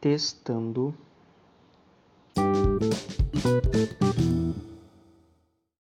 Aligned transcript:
testando. 0.00 0.94